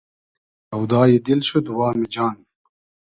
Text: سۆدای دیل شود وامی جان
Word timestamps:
سۆدای 0.69 1.13
دیل 1.25 1.41
شود 1.47 1.65
وامی 1.69 2.05
جان 2.13 2.35